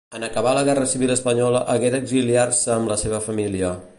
En 0.17 0.23
acabar 0.27 0.53
la 0.57 0.63
guerra 0.69 0.87
civil 0.93 1.13
espanyola 1.15 1.61
hagué 1.75 1.93
d'exiliar-se 1.97 2.75
amb 2.79 2.93
la 2.95 3.01
seva 3.05 3.23
família. 3.29 3.73